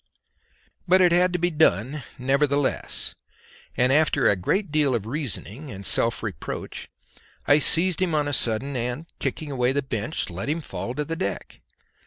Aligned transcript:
But 0.87 0.99
it 0.99 1.11
had 1.11 1.31
to 1.33 1.37
be 1.37 1.51
done, 1.51 2.01
nevertheless; 2.17 3.13
and 3.77 3.93
after 3.93 4.27
a 4.27 4.35
great 4.35 4.71
deal 4.71 4.95
of 4.95 5.05
reasoning 5.05 5.69
and 5.69 5.85
self 5.85 6.23
reproach 6.23 6.89
I 7.45 7.59
seized 7.59 8.01
him 8.01 8.15
on 8.15 8.27
a 8.27 8.33
sudden, 8.33 8.75
and, 8.75 9.05
kicking 9.19 9.51
away 9.51 9.73
the 9.73 9.83
bench, 9.83 10.31
let 10.31 10.49
him 10.49 10.61
fall 10.61 10.95
to 10.95 11.05
the 11.05 11.15
deck. 11.15 11.61